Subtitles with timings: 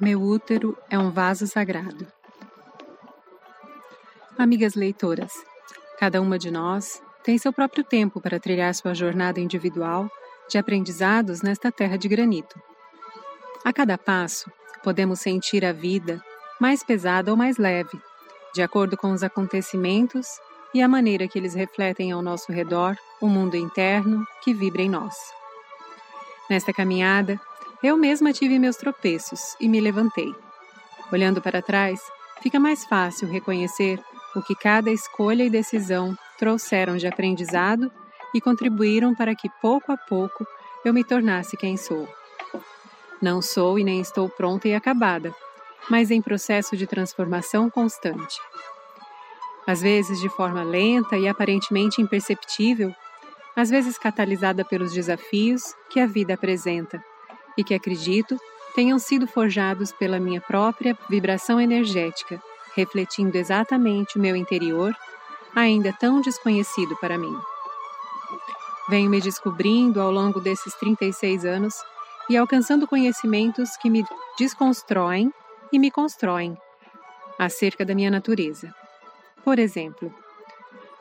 [0.00, 2.06] Meu útero é um vaso sagrado.
[4.38, 5.30] Amigas leitoras,
[5.98, 10.10] cada uma de nós tem seu próprio tempo para trilhar sua jornada individual
[10.48, 12.58] de aprendizados nesta terra de granito.
[13.62, 14.50] A cada passo,
[14.82, 16.24] podemos sentir a vida
[16.58, 18.00] mais pesada ou mais leve,
[18.54, 20.26] de acordo com os acontecimentos
[20.72, 24.88] e a maneira que eles refletem ao nosso redor o mundo interno que vibra em
[24.88, 25.14] nós.
[26.48, 27.38] Nesta caminhada,
[27.82, 30.34] eu mesma tive meus tropeços e me levantei.
[31.10, 32.00] Olhando para trás,
[32.42, 33.98] fica mais fácil reconhecer
[34.36, 37.90] o que cada escolha e decisão trouxeram de aprendizado
[38.34, 40.46] e contribuíram para que pouco a pouco
[40.84, 42.06] eu me tornasse quem sou.
[43.20, 45.34] Não sou e nem estou pronta e acabada,
[45.88, 48.38] mas em processo de transformação constante.
[49.66, 52.94] Às vezes de forma lenta e aparentemente imperceptível,
[53.56, 57.02] às vezes catalisada pelos desafios que a vida apresenta
[57.60, 58.40] e que acredito
[58.74, 62.42] tenham sido forjados pela minha própria vibração energética,
[62.74, 64.96] refletindo exatamente o meu interior,
[65.54, 67.36] ainda tão desconhecido para mim.
[68.88, 71.74] Venho me descobrindo ao longo desses 36 anos
[72.28, 74.04] e alcançando conhecimentos que me
[74.38, 75.32] desconstroem
[75.72, 76.56] e me constroem
[77.38, 78.74] acerca da minha natureza.
[79.44, 80.12] Por exemplo,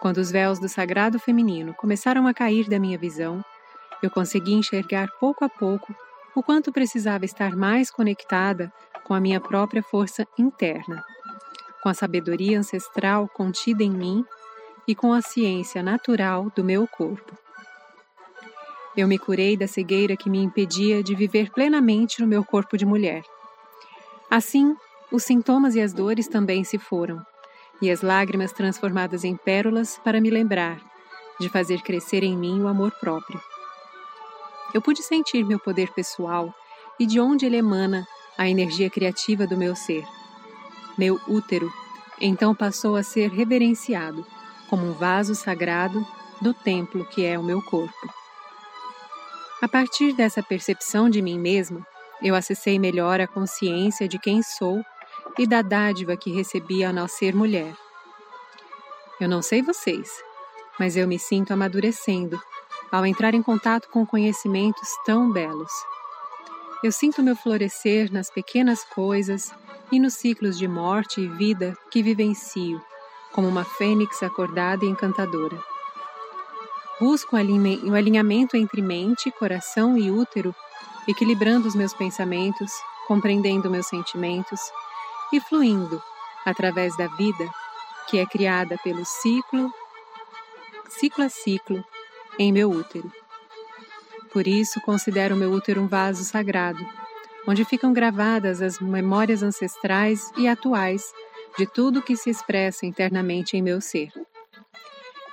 [0.00, 3.44] quando os véus do sagrado feminino começaram a cair da minha visão,
[4.02, 5.94] eu consegui enxergar pouco a pouco
[6.34, 8.72] o quanto precisava estar mais conectada
[9.04, 11.04] com a minha própria força interna,
[11.82, 14.24] com a sabedoria ancestral contida em mim
[14.86, 17.36] e com a ciência natural do meu corpo.
[18.96, 22.86] Eu me curei da cegueira que me impedia de viver plenamente no meu corpo de
[22.86, 23.22] mulher.
[24.30, 24.76] Assim,
[25.10, 27.24] os sintomas e as dores também se foram,
[27.82, 30.80] e as lágrimas transformadas em pérolas para me lembrar
[31.40, 33.40] de fazer crescer em mim o amor próprio.
[34.72, 36.54] Eu pude sentir meu poder pessoal
[36.98, 40.04] e de onde ele emana a energia criativa do meu ser.
[40.96, 41.72] Meu útero
[42.20, 44.24] então passou a ser reverenciado
[44.68, 46.06] como um vaso sagrado
[46.40, 48.14] do templo que é o meu corpo.
[49.60, 51.86] A partir dessa percepção de mim mesma,
[52.22, 54.84] eu acessei melhor a consciência de quem sou
[55.38, 57.74] e da dádiva que recebi ao nascer mulher.
[59.20, 60.10] Eu não sei vocês,
[60.78, 62.40] mas eu me sinto amadurecendo
[62.94, 65.72] ao entrar em contato com conhecimentos tão belos.
[66.80, 69.52] Eu sinto meu florescer nas pequenas coisas
[69.90, 72.80] e nos ciclos de morte e vida que vivencio,
[73.32, 75.60] como uma fênix acordada e encantadora.
[77.00, 80.54] Busco o alinhamento entre mente, coração e útero,
[81.08, 82.70] equilibrando os meus pensamentos,
[83.08, 84.60] compreendendo meus sentimentos
[85.32, 86.00] e fluindo
[86.46, 87.50] através da vida
[88.06, 89.68] que é criada pelo ciclo,
[90.90, 91.84] ciclo a ciclo,
[92.38, 93.10] em meu útero.
[94.32, 96.84] Por isso, considero meu útero um vaso sagrado,
[97.46, 101.12] onde ficam gravadas as memórias ancestrais e atuais
[101.56, 104.10] de tudo que se expressa internamente em meu ser.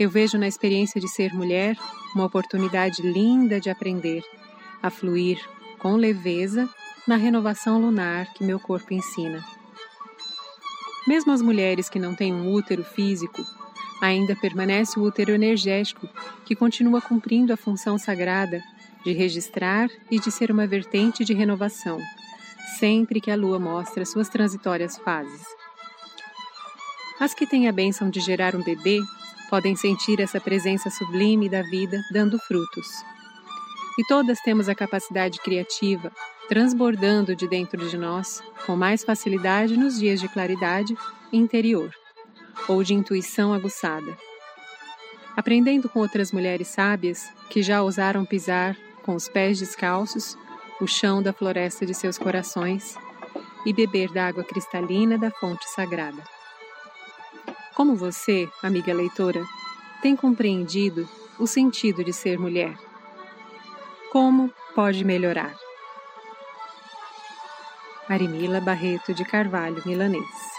[0.00, 1.76] Eu vejo na experiência de ser mulher
[2.14, 4.22] uma oportunidade linda de aprender
[4.82, 5.38] a fluir
[5.78, 6.68] com leveza
[7.06, 9.44] na renovação lunar que meu corpo ensina.
[11.06, 13.42] Mesmo as mulheres que não têm um útero físico,
[14.00, 16.08] ainda permanece o útero energético,
[16.44, 18.62] que continua cumprindo a função sagrada
[19.04, 21.98] de registrar e de ser uma vertente de renovação,
[22.78, 25.46] sempre que a lua mostra suas transitórias fases.
[27.18, 29.00] As que têm a bênção de gerar um bebê
[29.50, 32.86] podem sentir essa presença sublime da vida dando frutos.
[33.98, 36.12] E todas temos a capacidade criativa
[36.48, 40.96] transbordando de dentro de nós com mais facilidade nos dias de claridade
[41.32, 41.92] interior
[42.66, 44.16] ou de intuição aguçada.
[45.36, 50.36] Aprendendo com outras mulheres sábias que já ousaram pisar com os pés descalços
[50.80, 52.96] o chão da floresta de seus corações
[53.64, 56.22] e beber da água cristalina da fonte sagrada.
[57.74, 59.44] Como você, amiga leitora,
[60.02, 61.08] tem compreendido
[61.38, 62.76] o sentido de ser mulher?
[64.10, 65.54] Como pode melhorar?
[68.08, 70.57] Marimila Barreto de Carvalho Milanês